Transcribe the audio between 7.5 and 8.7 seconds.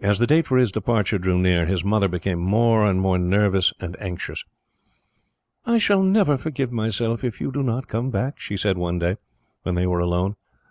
do not come back," she